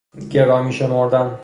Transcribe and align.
گرامی 0.29 0.73
شمردن 0.73 1.37